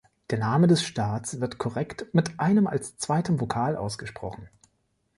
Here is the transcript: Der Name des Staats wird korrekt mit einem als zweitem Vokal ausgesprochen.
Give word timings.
Der 0.31 0.39
Name 0.39 0.65
des 0.65 0.81
Staats 0.83 1.41
wird 1.41 1.59
korrekt 1.59 2.07
mit 2.11 2.39
einem 2.39 2.65
als 2.65 2.97
zweitem 2.97 3.39
Vokal 3.39 3.75
ausgesprochen. 3.75 4.49